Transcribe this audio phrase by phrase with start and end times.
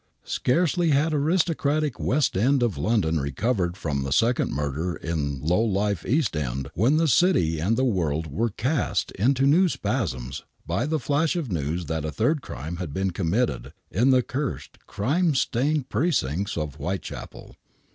[0.25, 6.03] Scarcely had aristocratic West End of London recovered from the second murder in low life
[6.07, 10.97] East End when the city and the world were cast into new spasms by the
[10.97, 15.87] flash of news that a third crime had been committed in the cursed, crime stained
[15.87, 17.55] precincts of Whitechapel.